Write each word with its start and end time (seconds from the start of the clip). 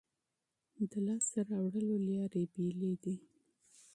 د 0.91 0.93
لاسته 1.07 1.39
راوړلو 1.51 1.95
لارې 2.09 2.43
بېلې 2.53 2.93
دي. 3.03 3.15